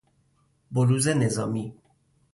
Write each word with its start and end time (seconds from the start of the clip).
بلوز 0.71 1.07
نظامی 1.07 1.75